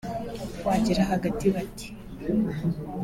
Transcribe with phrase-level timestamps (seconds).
[0.65, 1.87] wagera hagati bati